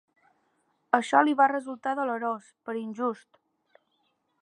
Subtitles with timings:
[0.99, 3.43] Això li va resultar dolorós, per injust.